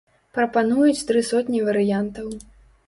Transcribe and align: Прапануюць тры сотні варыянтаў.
Прапануюць 0.37 1.03
тры 1.11 1.21
сотні 1.31 1.59
варыянтаў. 1.71 2.27